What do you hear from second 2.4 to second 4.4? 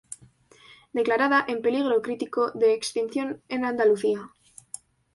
de extinción en Andalucía.